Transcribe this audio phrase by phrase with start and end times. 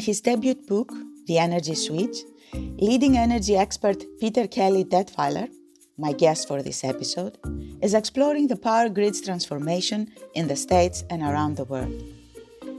[0.00, 0.90] In his debut book,
[1.26, 2.20] The Energy Switch,
[2.54, 5.50] leading energy expert Peter Kelly Detwiler,
[5.98, 7.36] my guest for this episode,
[7.82, 12.02] is exploring the power grid's transformation in the States and around the world.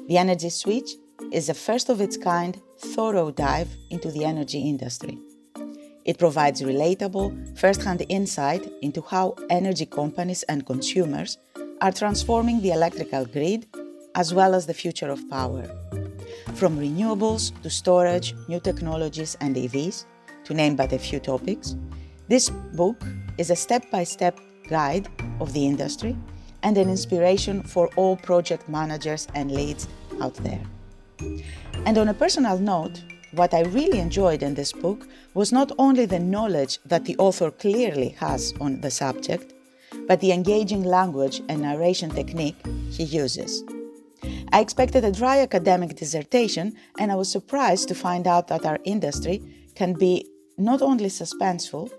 [0.07, 0.95] The Energy Switch
[1.31, 5.19] is a first of its kind, thorough dive into the energy industry.
[6.05, 11.37] It provides relatable, first hand insight into how energy companies and consumers
[11.81, 13.67] are transforming the electrical grid
[14.15, 15.69] as well as the future of power.
[16.55, 20.05] From renewables to storage, new technologies, and EVs,
[20.43, 21.75] to name but a few topics,
[22.27, 23.01] this book
[23.37, 25.07] is a step by step guide
[25.39, 26.15] of the industry
[26.63, 29.87] and an inspiration for all project managers and leads
[30.21, 30.61] out there.
[31.85, 33.01] And on a personal note,
[33.33, 37.49] what I really enjoyed in this book was not only the knowledge that the author
[37.49, 39.53] clearly has on the subject,
[40.07, 42.57] but the engaging language and narration technique
[42.89, 43.63] he uses.
[44.53, 48.79] I expected a dry academic dissertation, and I was surprised to find out that our
[48.83, 49.41] industry
[49.75, 51.89] can be not only suspenseful,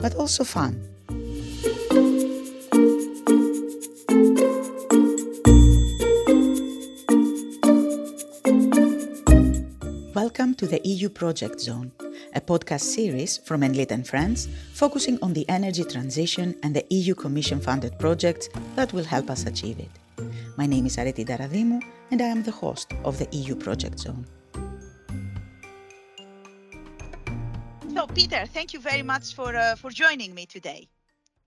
[0.00, 0.82] but also fun.
[10.12, 11.92] Welcome to the EU Project Zone,
[12.34, 17.14] a podcast series from Enlit and Friends focusing on the energy transition and the EU
[17.14, 19.99] Commission funded projects that will help us achieve it.
[20.60, 21.80] My name is Areti Daradimou,
[22.10, 24.26] and I am the host of the EU Project Zone.
[27.94, 30.86] So, Peter, thank you very much for, uh, for joining me today.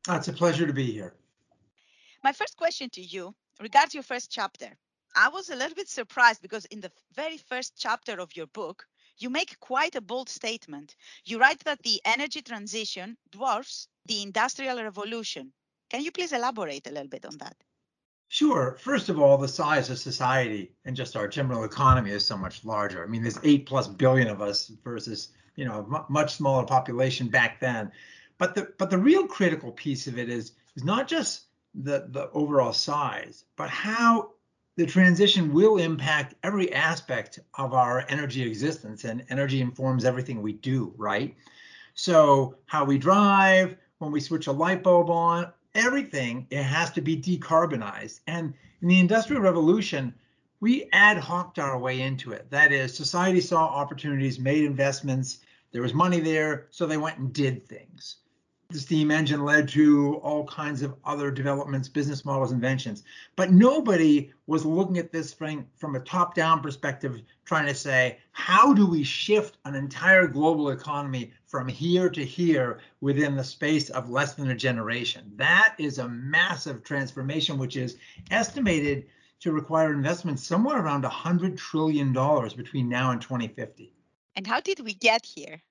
[0.07, 1.13] Oh, it's a pleasure to be here.
[2.23, 4.69] My first question to you regards your first chapter.
[5.15, 8.87] I was a little bit surprised because in the very first chapter of your book,
[9.19, 10.95] you make quite a bold statement.
[11.23, 15.53] You write that the energy transition dwarfs the industrial revolution.
[15.91, 17.55] Can you please elaborate a little bit on that?
[18.27, 18.77] Sure.
[18.79, 22.65] First of all, the size of society and just our general economy is so much
[22.65, 23.03] larger.
[23.03, 27.27] I mean, there's eight plus billion of us versus you know a much smaller population
[27.27, 27.91] back then.
[28.39, 32.29] But the but the real critical piece of it is is not just the the
[32.31, 34.31] overall size, but how
[34.75, 40.53] the transition will impact every aspect of our energy existence, and energy informs everything we
[40.53, 41.35] do, right?
[41.93, 47.01] So how we drive, when we switch a light bulb on, everything it has to
[47.01, 48.21] be decarbonized.
[48.27, 50.13] And in the Industrial Revolution,
[50.59, 52.49] we ad hoc our way into it.
[52.49, 55.39] That is, society saw opportunities, made investments,
[55.71, 58.17] there was money there, so they went and did things.
[58.73, 63.03] The steam engine led to all kinds of other developments, business models, inventions.
[63.35, 68.17] But nobody was looking at this from, from a top down perspective, trying to say,
[68.31, 73.91] how do we shift an entire global economy from here to here within the space
[73.91, 75.31] of less than a generation?
[75.35, 77.97] That is a massive transformation, which is
[78.31, 79.05] estimated
[79.41, 83.93] to require investment somewhere around $100 trillion between now and 2050.
[84.35, 85.61] And how did we get here?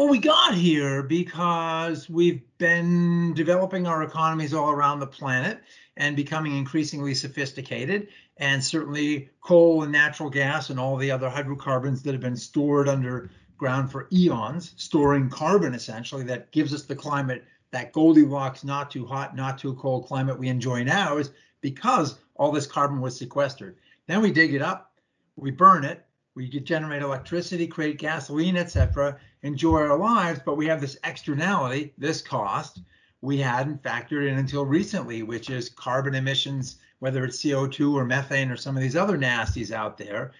[0.00, 5.60] Well, we got here because we've been developing our economies all around the planet
[5.98, 8.08] and becoming increasingly sophisticated.
[8.38, 12.88] And certainly, coal and natural gas and all the other hydrocarbons that have been stored
[12.88, 19.04] underground for eons, storing carbon essentially, that gives us the climate, that Goldilocks, not too
[19.04, 23.76] hot, not too cold climate we enjoy now, is because all this carbon was sequestered.
[24.06, 24.94] Then we dig it up,
[25.36, 30.80] we burn it, we generate electricity, create gasoline, etc., enjoy our lives, but we have
[30.80, 32.80] this externality, this cost
[33.22, 38.50] we hadn't factored in until recently, which is carbon emissions, whether it's CO2 or methane
[38.50, 40.32] or some of these other nasties out there.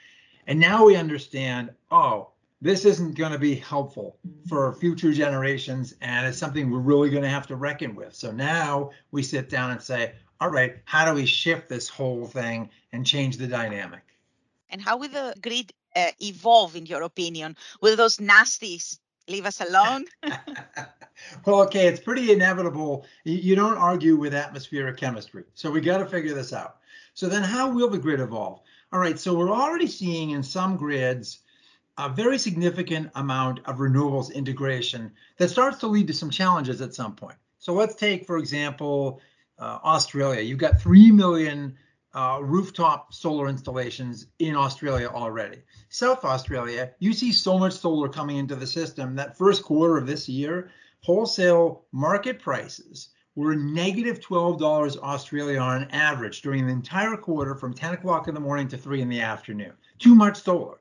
[0.46, 2.30] And now we understand, oh,
[2.62, 4.18] this isn't going to be helpful
[4.48, 8.14] for future generations, and it's something we're really going to have to reckon with.
[8.14, 12.26] So now we sit down and say, all right, how do we shift this whole
[12.26, 14.02] thing and change the dynamic?
[14.70, 17.56] And how will the grid uh, evolve, in your opinion?
[17.80, 20.04] Will those nasties leave us alone?
[21.46, 23.06] well, okay, it's pretty inevitable.
[23.24, 25.44] You don't argue with atmospheric chemistry.
[25.54, 26.76] So we got to figure this out.
[27.14, 28.60] So then, how will the grid evolve?
[28.92, 31.40] All right, so we're already seeing in some grids
[31.98, 36.94] a very significant amount of renewables integration that starts to lead to some challenges at
[36.94, 37.36] some point.
[37.58, 39.20] So let's take, for example,
[39.58, 40.40] uh, Australia.
[40.40, 41.76] You've got 3 million
[42.14, 45.58] uh, rooftop solar installations in Australia already.
[45.88, 50.06] South Australia, you see so much solar coming into the system that first quarter of
[50.06, 50.70] this year,
[51.02, 57.94] wholesale market prices were negative $12 Australia on average during the entire quarter from 10
[57.94, 59.72] o'clock in the morning to 3 in the afternoon.
[59.98, 60.78] Too much solar.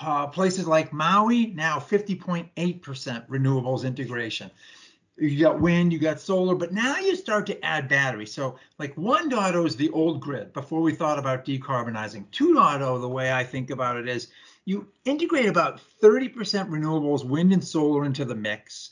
[0.00, 2.48] Uh, places like Maui, now 50.8%
[3.28, 4.50] renewables integration.
[5.22, 8.32] You got wind, you got solar, but now you start to add batteries.
[8.32, 12.26] So like 1.0 is the old grid before we thought about decarbonizing.
[12.32, 14.28] 2.0, the way I think about it is
[14.64, 16.32] you integrate about 30%
[16.68, 18.90] renewables, wind and solar into the mix,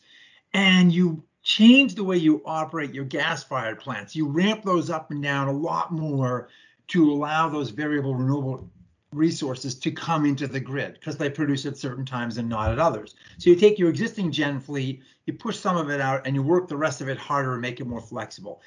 [0.53, 4.15] and you change the way you operate your gas-fired plants.
[4.15, 6.49] You ramp those up and down a lot more
[6.89, 8.69] to allow those variable renewable
[9.13, 12.79] resources to come into the grid because they produce at certain times and not at
[12.79, 13.15] others.
[13.39, 16.43] So you take your existing gen fleet, you push some of it out, and you
[16.43, 18.61] work the rest of it harder and make it more flexible.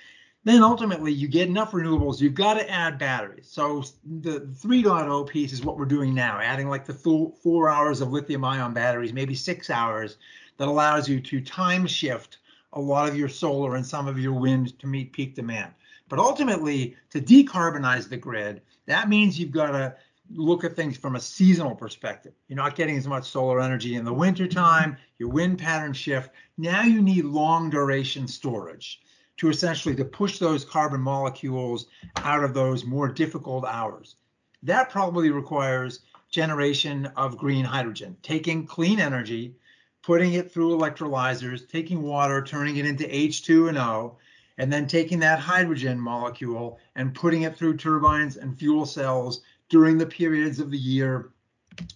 [0.45, 3.47] Then ultimately you get enough renewables, you've got to add batteries.
[3.49, 3.85] So
[4.19, 8.11] the 3.0 piece is what we're doing now, adding like the full four hours of
[8.11, 10.17] lithium ion batteries, maybe six hours,
[10.57, 12.39] that allows you to time shift
[12.73, 15.71] a lot of your solar and some of your wind to meet peak demand.
[16.09, 19.95] But ultimately, to decarbonize the grid, that means you've got to
[20.35, 22.33] look at things from a seasonal perspective.
[22.47, 26.31] You're not getting as much solar energy in the wintertime, your wind pattern shift.
[26.57, 29.01] Now you need long duration storage
[29.37, 31.87] to essentially to push those carbon molecules
[32.17, 34.15] out of those more difficult hours.
[34.61, 39.55] That probably requires generation of green hydrogen, taking clean energy,
[40.01, 44.17] putting it through electrolyzers, taking water, turning it into H2 and O,
[44.57, 49.41] and then taking that hydrogen molecule and putting it through turbines and fuel cells
[49.73, 51.33] during the periods of the year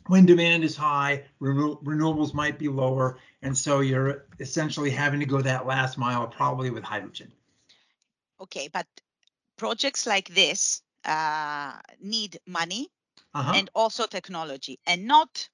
[0.08, 5.40] when demand is high, renewables might be lower, and so you're essentially having to go
[5.40, 7.32] that last mile probably with hydrogen.
[8.42, 8.88] Okay, but
[9.58, 12.90] projects like this uh, need money
[13.36, 13.54] uh-huh.
[13.56, 15.48] and also technology, and not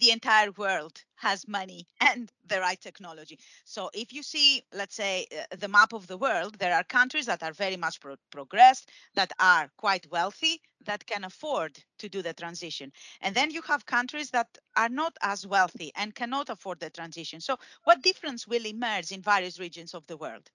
[0.00, 3.38] the entire world has money and the right technology.
[3.64, 7.26] So if you see, let's say, uh, the map of the world, there are countries
[7.26, 12.22] that are very much pro- progressed, that are quite wealthy, that can afford to do
[12.22, 12.90] the transition.
[13.20, 17.40] And then you have countries that are not as wealthy and cannot afford the transition.
[17.40, 20.50] So what difference will emerge in various regions of the world?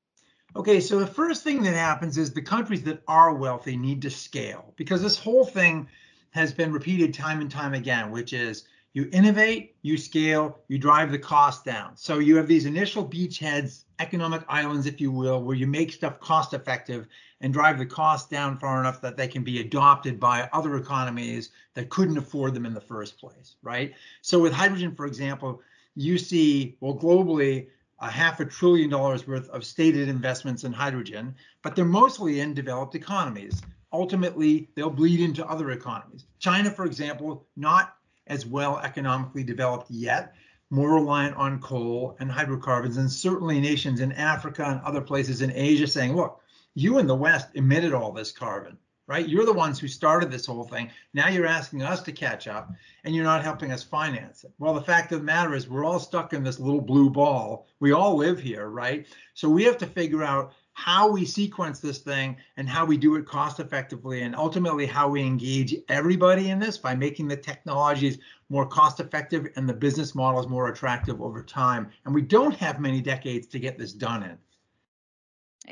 [0.56, 4.10] Okay, so the first thing that happens is the countries that are wealthy need to
[4.10, 5.88] scale because this whole thing
[6.32, 8.64] has been repeated time and time again, which is
[8.96, 11.98] you innovate, you scale, you drive the cost down.
[11.98, 16.18] So you have these initial beachheads, economic islands, if you will, where you make stuff
[16.22, 17.06] cost effective
[17.42, 21.50] and drive the cost down far enough that they can be adopted by other economies
[21.74, 23.94] that couldn't afford them in the first place, right?
[24.22, 25.62] So with hydrogen, for example,
[25.98, 27.68] you see, well, globally,
[28.00, 32.54] a half a trillion dollars worth of stated investments in hydrogen, but they're mostly in
[32.54, 33.62] developed economies.
[33.92, 36.26] Ultimately, they'll bleed into other economies.
[36.40, 37.95] China, for example, not
[38.28, 40.34] as well economically developed yet,
[40.70, 45.52] more reliant on coal and hydrocarbons, and certainly nations in Africa and other places in
[45.52, 46.42] Asia saying, look,
[46.74, 48.78] you in the West emitted all this carbon,
[49.08, 49.30] right?
[49.30, 50.90] You're the ones who started this whole thing.
[51.14, 52.72] Now you're asking us to catch up
[53.04, 54.52] and you're not helping us finance it.
[54.58, 57.68] Well, the fact of the matter is, we're all stuck in this little blue ball.
[57.80, 59.06] We all live here, right?
[59.36, 63.16] So we have to figure out how we sequence this thing and how we do
[63.16, 68.20] it cost effectively and ultimately how we engage everybody in this by making the technologies
[68.50, 72.82] more cost effective and the business models more attractive over time and we don't have
[72.82, 74.38] many decades to get this done in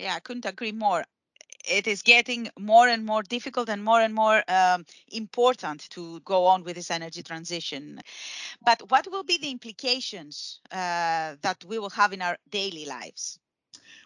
[0.01, 1.03] yeah i couldn't agree more
[1.69, 6.45] it is getting more and more difficult and more and more um, important to go
[6.45, 8.01] on with this energy transition.
[8.65, 13.39] But what will be the implications uh, that we will have in our daily lives?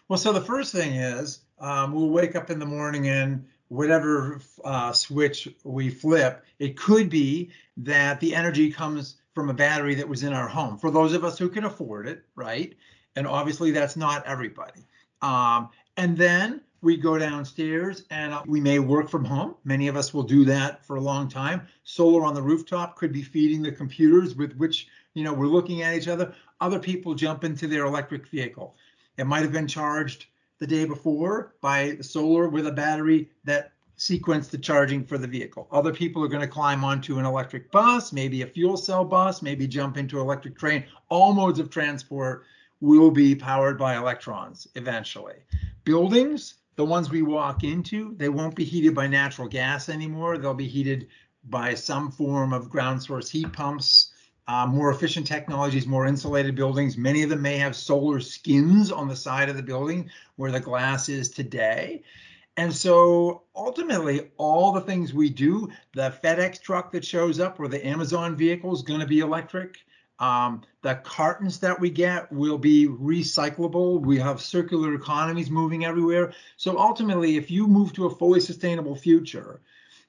[0.08, 4.40] Well, so the first thing is um, we'll wake up in the morning and whatever
[4.64, 10.08] uh, switch we flip, it could be that the energy comes from a battery that
[10.08, 12.74] was in our home for those of us who can afford it, right?
[13.14, 14.86] And obviously that's not everybody.
[15.22, 19.56] Um, and then we go downstairs and uh, we may work from home.
[19.64, 21.66] Many of us will do that for a long time.
[21.82, 25.82] Solar on the rooftop could be feeding the computers with which you know we're looking
[25.82, 26.32] at each other.
[26.60, 28.76] Other people jump into their electric vehicle.
[29.18, 30.26] It might have been charged
[30.58, 35.66] the day before by solar with a battery that sequenced the charging for the vehicle.
[35.72, 39.42] Other people are going to climb onto an electric bus, maybe a fuel cell bus,
[39.42, 40.84] maybe jump into an electric train.
[41.08, 42.44] All modes of transport
[42.80, 45.34] will be powered by electrons eventually.
[45.82, 50.38] Buildings, the ones we walk into, they won't be heated by natural gas anymore.
[50.38, 51.08] They'll be heated
[51.42, 54.12] by some form of ground source heat pumps
[54.48, 56.96] uh, more efficient technologies, more insulated buildings.
[56.96, 60.58] Many of them may have solar skins on the side of the building where the
[60.58, 62.02] glass is today.
[62.56, 67.68] And so ultimately, all the things we do, the FedEx truck that shows up or
[67.68, 69.76] the Amazon vehicle is going to be electric.
[70.18, 74.00] Um, the cartons that we get will be recyclable.
[74.00, 76.32] We have circular economies moving everywhere.
[76.56, 79.60] So ultimately, if you move to a fully sustainable future,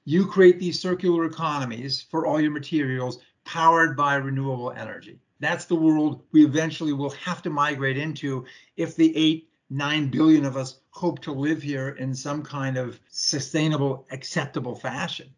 [0.04, 5.18] you create these circular economies for all your materials powered by renewable energy.
[5.40, 8.44] That's the world we eventually will have to migrate into
[8.76, 13.00] if the eight, nine billion of us hope to live here in some kind of
[13.08, 15.34] sustainable, acceptable fashion.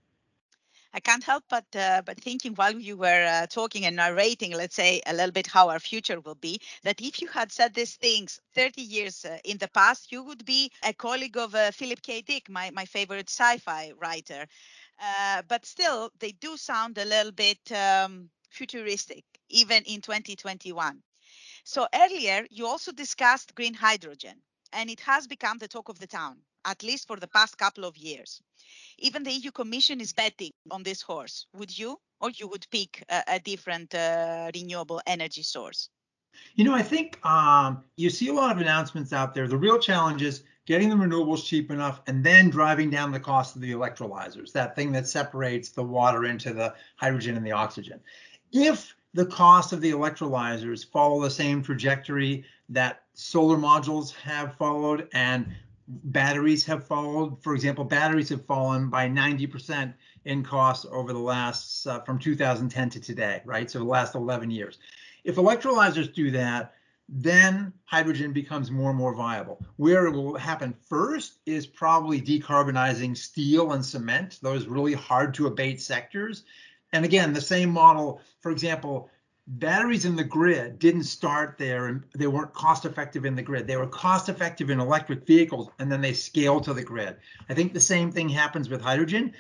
[0.95, 4.75] I can't help but uh, but thinking while you were uh, talking and narrating, let's
[4.75, 7.95] say a little bit how our future will be, that if you had said these
[7.95, 12.03] things 30 years uh, in the past, you would be a colleague of uh, Philip
[12.03, 12.21] K.
[12.21, 14.47] Dick, my my favorite sci-fi writer.
[15.01, 21.03] Uh, but still, they do sound a little bit um, futuristic, even in 2021.
[21.65, 24.41] So earlier, you also discussed green hydrogen,
[24.73, 27.85] and it has become the talk of the town, at least for the past couple
[27.85, 28.41] of years.
[28.99, 31.47] Even the EU Commission is betting on this horse.
[31.55, 35.89] Would you, or you would pick a, a different uh, renewable energy source?
[36.55, 39.47] You know, I think um, you see a lot of announcements out there.
[39.47, 43.57] The real challenge is getting the renewables cheap enough and then driving down the cost
[43.57, 48.01] of the electrolyzers, that thing that separates the water into the hydrogen and the oxygen.
[48.53, 55.09] If the cost of the electrolyzers follow the same trajectory that solar modules have followed
[55.13, 55.47] and
[55.89, 57.43] batteries have followed.
[57.43, 59.93] For example, batteries have fallen by 90%
[60.25, 63.71] in cost over the last uh, from 2010 to today, right?
[63.71, 64.79] So the last 11 years.
[65.25, 66.75] If electrolyzers do that,
[67.09, 69.65] then hydrogen becomes more and more viable.
[69.77, 75.47] Where it will happen first is probably decarbonizing steel and cement, those really hard to
[75.47, 76.45] abate sectors.
[76.93, 79.11] And again, the same model, for example,
[79.47, 83.67] batteries in the grid didn't start there and they weren't cost effective in the grid.
[83.67, 87.17] They were cost effective in electric vehicles and then they scaled to the grid.
[87.49, 89.35] I think the same thing happens with hydrogen.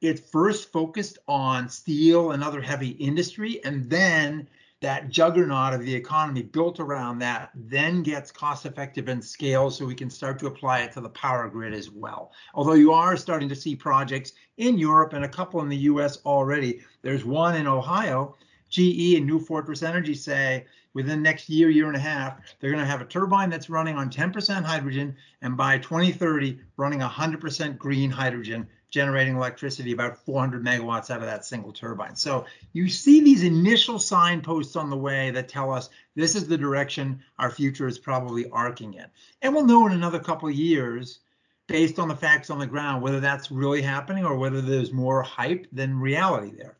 [0.00, 4.48] It first focused on steel and other heavy industry and then
[4.80, 9.84] that juggernaut of the economy built around that then gets cost effective and scale so
[9.84, 12.32] we can start to apply it to the power grid as well.
[12.54, 16.18] Although you are starting to see projects in Europe and a couple in the US
[16.24, 16.80] already.
[17.02, 18.36] There's one in Ohio
[18.70, 22.82] GE and New Fortress Energy say within next year, year and a half, they're going
[22.82, 28.10] to have a turbine that's running on 10% hydrogen, and by 2030, running 100% green
[28.10, 32.16] hydrogen, generating electricity about 400 megawatts out of that single turbine.
[32.16, 36.58] So you see these initial signposts on the way that tell us this is the
[36.58, 39.06] direction our future is probably arcing in.
[39.42, 41.20] And we'll know in another couple of years,
[41.66, 45.22] based on the facts on the ground, whether that's really happening or whether there's more
[45.22, 46.76] hype than reality there.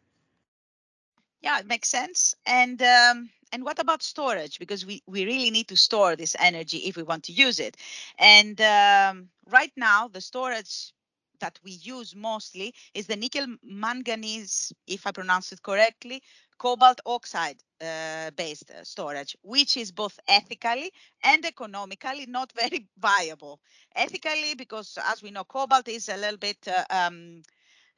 [1.43, 2.35] Yeah, it makes sense.
[2.47, 4.59] And um, and what about storage?
[4.59, 7.77] Because we, we really need to store this energy if we want to use it.
[8.19, 10.93] And um, right now, the storage
[11.41, 16.23] that we use mostly is the nickel manganese, if I pronounce it correctly,
[16.59, 20.93] cobalt oxide uh, based uh, storage, which is both ethically
[21.23, 23.61] and economically not very viable.
[23.95, 27.43] Ethically, because as we know, cobalt is a little bit uh, um,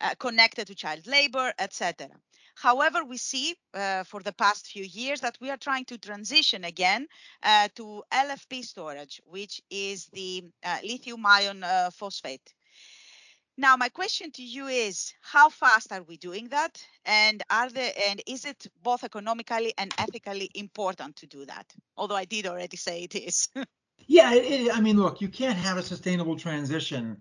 [0.01, 2.09] uh, connected to child labor, etc.
[2.55, 6.65] However, we see uh, for the past few years that we are trying to transition
[6.65, 7.07] again
[7.43, 12.55] uh, to LFP storage, which is the uh, lithium ion uh, phosphate.
[13.57, 16.83] Now, my question to you is, how fast are we doing that?
[17.05, 21.67] And are there, and is it both economically and ethically important to do that?
[21.97, 23.49] Although I did already say it is.
[24.07, 27.19] yeah, it, it, I mean, look, you can't have a sustainable transition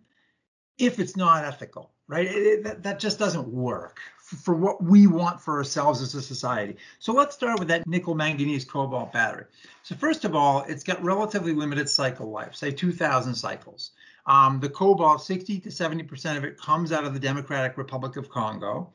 [0.78, 2.26] if it's not ethical, right?
[2.26, 6.78] It, that, that just doesn't work for what we want for ourselves as a society.
[7.00, 9.46] So let's start with that nickel manganese cobalt battery.
[9.84, 13.92] So first of all, it's got relatively limited cycle life, say 2,000 cycles.
[14.26, 18.30] Um, the cobalt, 60 to 70% of it comes out of the Democratic Republic of
[18.30, 18.92] Congo.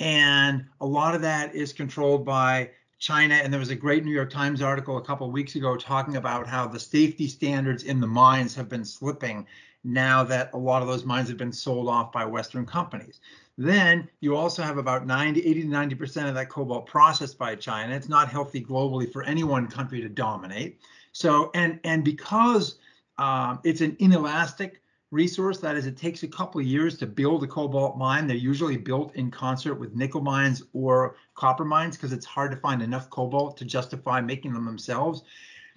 [0.00, 3.34] And a lot of that is controlled by China.
[3.34, 6.16] And there was a great New York Times article a couple of weeks ago talking
[6.16, 9.46] about how the safety standards in the mines have been slipping
[9.84, 13.20] now that a lot of those mines have been sold off by Western companies.
[13.58, 17.54] Then you also have about 90, 80 to 90 percent of that cobalt processed by
[17.54, 17.94] China.
[17.94, 20.80] It's not healthy globally for any one country to dominate.
[21.12, 22.76] So and and because
[23.18, 27.42] um, it's an inelastic resource, that is, it takes a couple of years to build
[27.44, 28.26] a cobalt mine.
[28.26, 32.56] They're usually built in concert with nickel mines or copper mines because it's hard to
[32.56, 35.22] find enough cobalt to justify making them themselves.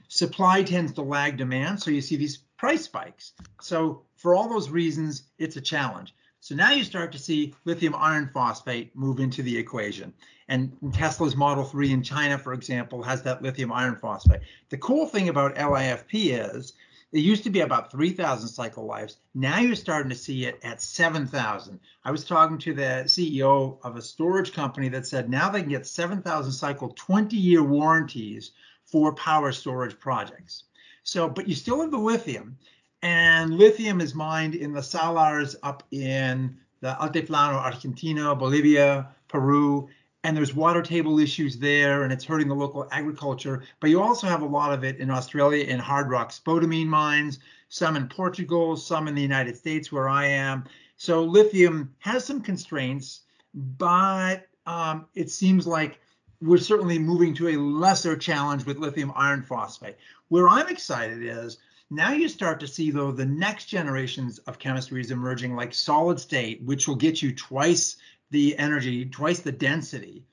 [0.08, 3.34] Supply tends to lag demand, so you see these price spikes.
[3.62, 6.16] So for all those reasons, it's a challenge.
[6.42, 10.14] So now you start to see lithium iron phosphate move into the equation.
[10.48, 14.42] And Tesla's Model 3 in China, for example, has that lithium iron phosphate.
[14.70, 16.74] The cool thing about LIFP is
[17.12, 19.18] it used to be about 3,000 cycle lives.
[19.34, 21.80] Now you're starting to see it at 7,000.
[22.06, 25.70] I was talking to the CEO of a storage company that said now they can
[25.70, 28.52] get 7,000 cycle 20 year warranties
[28.86, 30.66] for power storage projects.
[31.04, 32.58] So, but you still have the lithium,
[33.02, 39.90] and lithium is mined in the salars up in the Altiplano, Argentina, Bolivia, Peru,
[40.24, 43.64] and there's water table issues there and it's hurting the local agriculture.
[43.80, 47.40] But you also have a lot of it in Australia in hard rock spodumene mines,
[47.70, 50.66] some in Portugal, some in the United States where I am.
[50.98, 53.22] So lithium has some constraints,
[53.54, 56.00] but um, it seems like
[56.42, 59.98] we're certainly moving to a lesser challenge with lithium iron phosphate.
[60.28, 61.58] Where I'm excited is
[61.90, 66.62] now you start to see though the next generations of chemistries emerging like solid state,
[66.64, 67.96] which will get you twice
[68.32, 70.26] the energy, twice the density,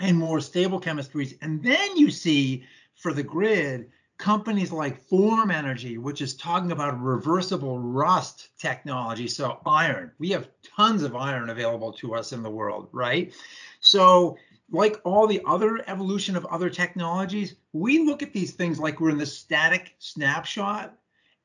[0.00, 1.36] and more stable chemistries.
[1.42, 7.00] And then you see for the grid companies like Form Energy, which is talking about
[7.00, 9.28] reversible rust technology.
[9.28, 13.32] So iron, we have tons of iron available to us in the world, right?
[13.80, 14.36] So
[14.70, 19.10] like all the other evolution of other technologies, we look at these things like we're
[19.10, 20.94] in the static snapshot,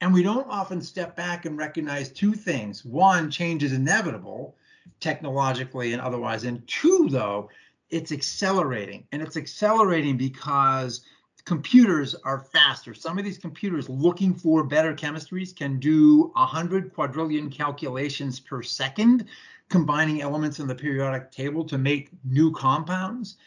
[0.01, 2.83] and we don't often step back and recognize two things.
[2.83, 4.57] One, change is inevitable
[4.99, 6.43] technologically and otherwise.
[6.43, 7.49] And two, though,
[7.89, 9.05] it's accelerating.
[9.11, 11.01] And it's accelerating because
[11.45, 12.93] computers are faster.
[12.93, 19.25] Some of these computers looking for better chemistries can do 100 quadrillion calculations per second
[19.69, 23.37] combining elements in the periodic table to make new compounds.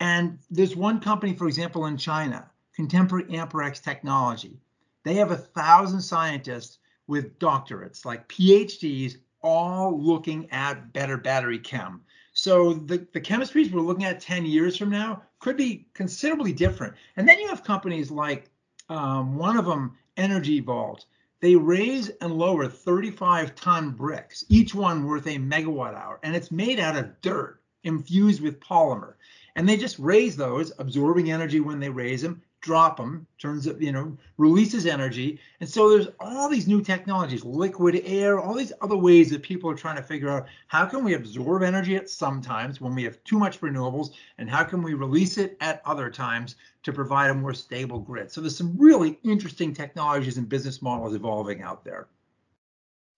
[0.00, 4.58] And there's one company, for example, in China, Contemporary Amperex Technology.
[5.04, 12.02] They have a thousand scientists with doctorates, like PhDs, all looking at better battery chem.
[12.32, 16.94] So the, the chemistries we're looking at 10 years from now could be considerably different.
[17.16, 18.50] And then you have companies like
[18.88, 21.04] um, one of them, Energy Vault,
[21.40, 26.50] they raise and lower 35 ton bricks, each one worth a megawatt hour, and it's
[26.50, 29.14] made out of dirt infused with polymer.
[29.54, 33.80] And they just raise those, absorbing energy when they raise them, drop them, turns it,
[33.80, 35.38] you know, releases energy.
[35.60, 39.70] And so there's all these new technologies, liquid air, all these other ways that people
[39.70, 43.04] are trying to figure out how can we absorb energy at some times when we
[43.04, 47.30] have too much renewables, and how can we release it at other times to provide
[47.30, 48.30] a more stable grid.
[48.30, 52.08] So there's some really interesting technologies and business models evolving out there.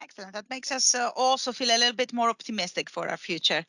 [0.03, 0.33] Excellent.
[0.33, 3.65] That makes us uh, also feel a little bit more optimistic for our future.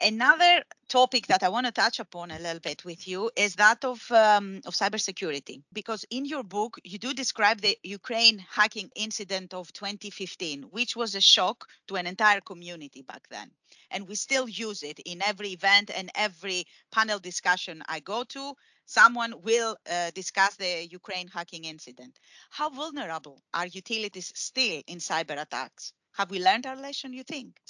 [0.00, 3.84] Another topic that I want to touch upon a little bit with you is that
[3.84, 9.54] of um, of cybersecurity, because in your book you do describe the Ukraine hacking incident
[9.54, 13.52] of 2015, which was a shock to an entire community back then,
[13.90, 18.54] and we still use it in every event and every panel discussion I go to.
[18.86, 22.18] Someone will uh, discuss the Ukraine hacking incident.
[22.50, 25.92] How vulnerable are utilities still in cyber attacks?
[26.12, 27.12] Have we learned our lesson?
[27.12, 27.60] You think?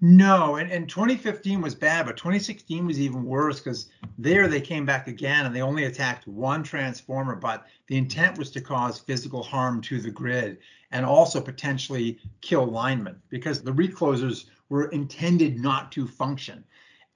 [0.00, 4.86] No, and, and 2015 was bad, but 2016 was even worse because there they came
[4.86, 9.42] back again and they only attacked one transformer, but the intent was to cause physical
[9.42, 10.58] harm to the grid
[10.92, 16.62] and also potentially kill linemen because the reclosers were intended not to function.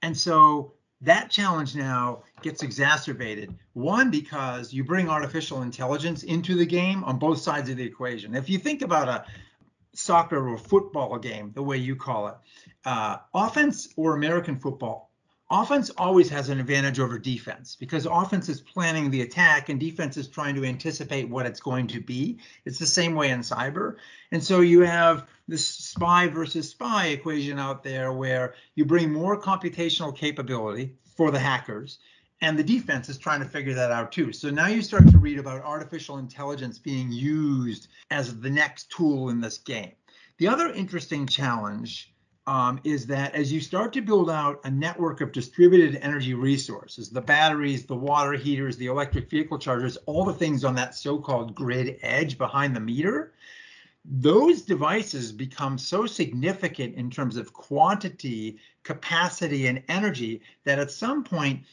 [0.01, 3.55] And so that challenge now gets exacerbated.
[3.73, 8.35] One, because you bring artificial intelligence into the game on both sides of the equation.
[8.35, 9.25] If you think about a
[9.93, 12.35] soccer or football game, the way you call it,
[12.85, 15.11] uh, offense or American football,
[15.49, 20.17] offense always has an advantage over defense because offense is planning the attack and defense
[20.17, 22.39] is trying to anticipate what it's going to be.
[22.65, 23.97] It's the same way in cyber.
[24.31, 29.39] And so you have this spy versus spy equation out there where you bring more
[29.39, 31.99] computational capability for the hackers
[32.43, 34.33] and the defense is trying to figure that out too.
[34.33, 39.29] So now you start to read about artificial intelligence being used as the next tool
[39.29, 39.93] in this game.
[40.39, 42.13] The other interesting challenge
[42.45, 47.09] um, is that as you start to build out a network of distributed energy resources,
[47.09, 51.55] the batteries, the water heaters, the electric vehicle chargers, all the things on that so-called
[51.55, 53.31] grid edge behind the meter,
[54.03, 61.23] those devices become so significant in terms of quantity, capacity, and energy that at some
[61.23, 61.63] point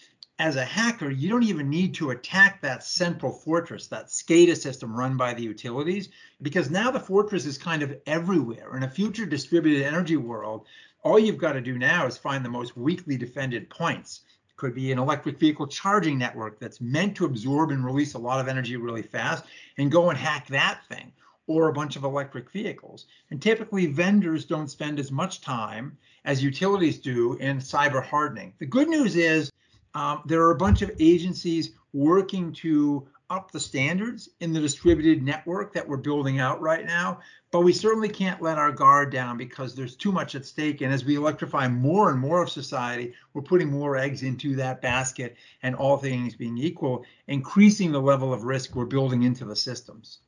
[0.41, 4.97] as a hacker, you don't even need to attack that central fortress, that SCADA system
[4.97, 6.09] run by the utilities,
[6.41, 8.75] because now the fortress is kind of everywhere.
[8.75, 10.65] In a future distributed energy world,
[11.05, 14.23] all you've got to do now is find the most weakly defended points.
[14.49, 18.19] It could be an electric vehicle charging network that's meant to absorb and release a
[18.19, 19.45] lot of energy really fast
[19.77, 21.13] and go and hack that thing
[21.49, 23.05] or a bunch of electric vehicles.
[23.31, 28.55] And typically vendors don't spend as much time as utilities do in cyber hardening.
[28.59, 29.51] The good news is
[29.95, 35.23] um, there are a bunch of agencies working to up the standards in the distributed
[35.23, 37.21] network that we're building out right now,
[37.53, 40.81] but we certainly can't let our guard down because there's too much at stake.
[40.81, 44.83] And as we electrify more and more of society, we're putting more eggs into that
[44.83, 49.57] basket, and all things being equal, increasing the level of risk we're building into the
[49.57, 50.19] systems.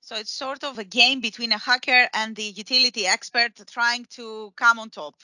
[0.00, 4.52] So it's sort of a game between a hacker and the utility expert trying to
[4.56, 5.14] come on top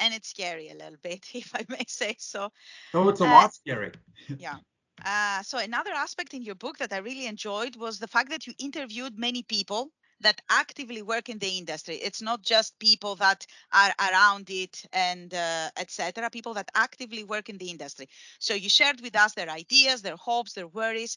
[0.00, 2.50] and it's scary a little bit, if I may say so.
[2.94, 3.92] Oh, it's a uh, lot scary.
[4.38, 4.56] yeah.
[5.04, 8.46] Uh, so another aspect in your book that I really enjoyed was the fact that
[8.46, 11.96] you interviewed many people that actively work in the industry.
[11.96, 16.28] It's not just people that are around it and uh, etc.
[16.30, 18.08] People that actively work in the industry.
[18.38, 21.16] So you shared with us their ideas, their hopes, their worries.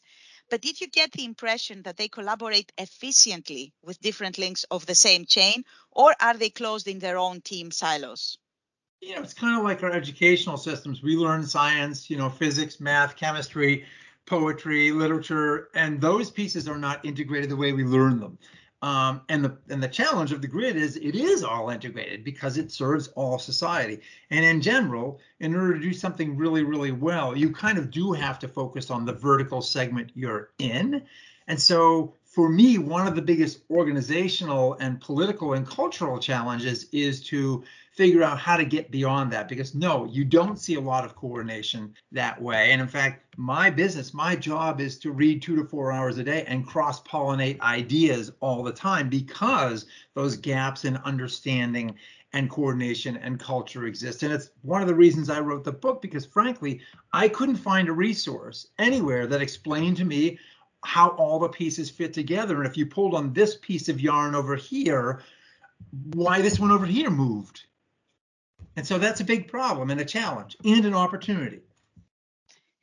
[0.50, 4.94] But did you get the impression that they collaborate efficiently with different links of the
[4.94, 8.38] same chain, or are they closed in their own team silos?
[9.00, 11.02] You know, it's kind of like our educational systems.
[11.02, 13.84] We learn science, you know, physics, math, chemistry,
[14.26, 18.38] poetry, literature, and those pieces are not integrated the way we learn them.
[18.84, 22.58] Um, and the and the challenge of the grid is it is all integrated because
[22.58, 24.00] it serves all society.
[24.30, 28.12] And in general, in order to do something really really well, you kind of do
[28.12, 31.02] have to focus on the vertical segment you're in.
[31.48, 37.22] And so for me, one of the biggest organizational and political and cultural challenges is
[37.28, 41.04] to figure out how to get beyond that because no, you don't see a lot
[41.04, 42.72] of coordination that way.
[42.72, 46.24] And in fact, my business, my job is to read two to four hours a
[46.24, 51.94] day and cross pollinate ideas all the time because those gaps in understanding
[52.32, 54.24] and coordination and culture exist.
[54.24, 56.80] And it's one of the reasons I wrote the book because frankly,
[57.12, 60.40] I couldn't find a resource anywhere that explained to me
[60.84, 62.56] how all the pieces fit together.
[62.58, 65.22] And if you pulled on this piece of yarn over here,
[66.12, 67.62] why this one over here moved.
[68.76, 71.60] And so that's a big problem and a challenge and an opportunity.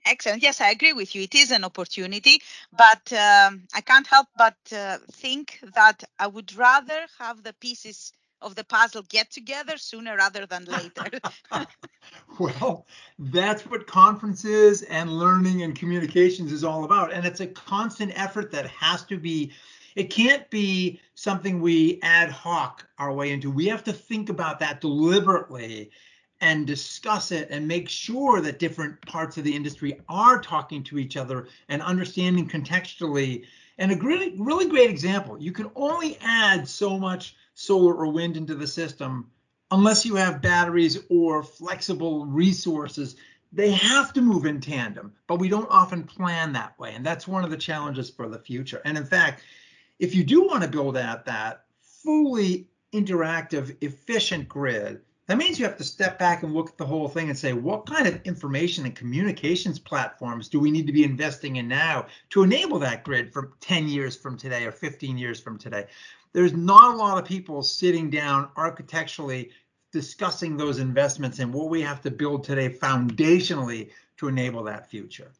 [0.05, 0.41] Excellent.
[0.41, 1.23] Yes, I agree with you.
[1.23, 6.55] It is an opportunity, but um, I can't help but uh, think that I would
[6.55, 8.11] rather have the pieces
[8.41, 11.19] of the puzzle get together sooner rather than later.
[12.39, 12.85] well,
[13.19, 17.13] that's what conferences and learning and communications is all about.
[17.13, 19.51] And it's a constant effort that has to be
[19.95, 23.51] it can't be something we ad hoc our way into.
[23.51, 25.91] We have to think about that deliberately
[26.39, 30.97] and discuss it and make sure that different parts of the industry are talking to
[30.97, 33.45] each other and understanding contextually.
[33.77, 38.37] And a really, really great example, you can only add so much solar or wind
[38.37, 39.29] into the system
[39.71, 43.15] unless you have batteries or flexible resources
[43.51, 46.93] they have to move in tandem, but we don't often plan that way.
[46.95, 48.81] And that's one of the challenges for the future.
[48.85, 49.43] And in fact,
[49.99, 55.65] if you do want to build out that fully interactive, efficient grid, that means you
[55.65, 58.21] have to step back and look at the whole thing and say, what kind of
[58.23, 63.03] information and communications platforms do we need to be investing in now to enable that
[63.03, 65.87] grid for 10 years from today or 15 years from today?
[66.33, 69.51] There's not a lot of people sitting down architecturally
[69.91, 75.31] discussing those investments and what we have to build today foundationally to enable that future.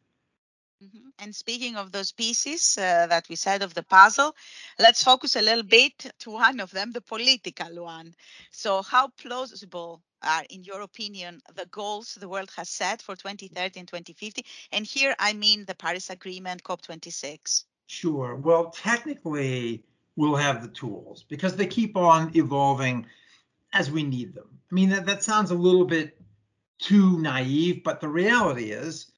[0.84, 1.10] Mm-hmm.
[1.20, 4.36] And speaking of those pieces uh, that we said of the puzzle,
[4.80, 8.16] let's focus a little bit to one of them, the political one.
[8.50, 13.80] So, how plausible are, in your opinion, the goals the world has set for 2030
[13.80, 14.44] and 2050?
[14.72, 17.66] And here I mean the Paris Agreement, COP26.
[17.86, 18.36] Sure.
[18.36, 19.84] Well, technically,
[20.16, 23.06] we'll have the tools because they keep on evolving
[23.74, 24.60] as we need them.
[24.72, 26.20] I mean, that, that sounds a little bit
[26.80, 29.12] too naive, but the reality is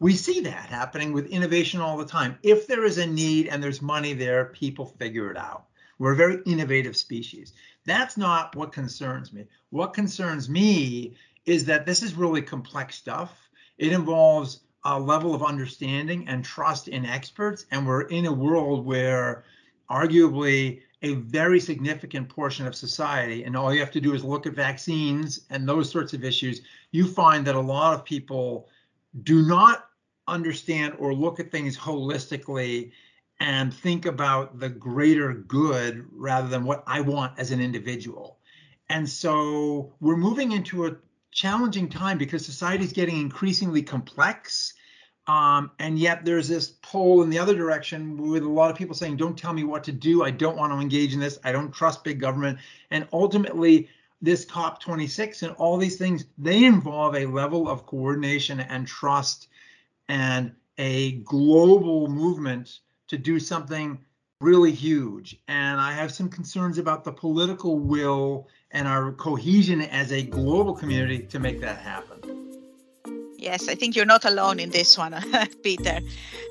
[0.00, 2.38] we see that happening with innovation all the time.
[2.42, 5.66] If there is a need and there's money there, people figure it out.
[5.98, 7.52] We're a very innovative species.
[7.86, 9.46] That's not what concerns me.
[9.70, 11.16] What concerns me
[11.46, 13.48] is that this is really complex stuff.
[13.78, 17.66] It involves a level of understanding and trust in experts.
[17.70, 19.44] And we're in a world where
[19.90, 24.46] arguably a very significant portion of society, and all you have to do is look
[24.46, 28.68] at vaccines and those sorts of issues, you find that a lot of people
[29.22, 29.90] do not
[30.26, 32.90] understand or look at things holistically
[33.40, 38.38] and think about the greater good rather than what I want as an individual.
[38.88, 40.96] And so we're moving into a
[41.32, 44.74] challenging time because society is getting increasingly complex.
[45.26, 48.94] Um, and yet there's this pull in the other direction with a lot of people
[48.94, 50.22] saying, don't tell me what to do.
[50.22, 51.38] I don't want to engage in this.
[51.44, 52.58] I don't trust big government.
[52.90, 53.88] And ultimately,
[54.20, 59.48] this COP26 and all these things, they involve a level of coordination and trust
[60.08, 63.98] and a global movement to do something
[64.40, 65.40] really huge.
[65.48, 70.74] And I have some concerns about the political will and our cohesion as a global
[70.74, 72.43] community to make that happen.
[73.44, 75.14] Yes, I think you're not alone in this one,
[75.62, 76.00] Peter.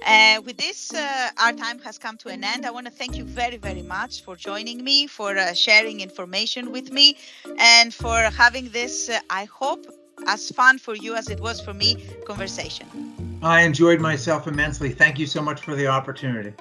[0.05, 2.67] Uh, with this, uh, our time has come to an end.
[2.67, 6.71] I want to thank you very, very much for joining me, for uh, sharing information
[6.71, 7.17] with me,
[7.57, 9.87] and for having this, uh, I hope,
[10.27, 11.89] as fun for you as it was for me,
[12.27, 12.87] conversation.
[13.41, 14.89] I enjoyed myself immensely.
[14.91, 16.53] Thank you so much for the opportunity.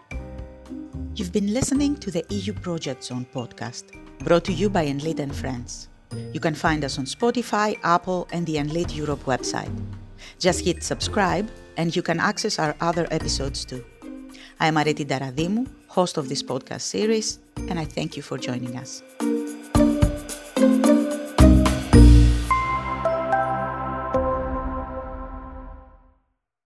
[1.14, 3.84] You've been listening to the EU Project Zone podcast,
[4.20, 5.90] brought to you by Enlit and Friends.
[6.32, 9.70] You can find us on Spotify, Apple, and the Enlit Europe website.
[10.42, 13.84] Just hit subscribe, and you can access our other episodes too.
[14.58, 17.38] I am Areti Daradimou, host of this podcast series,
[17.70, 19.04] and I thank you for joining us.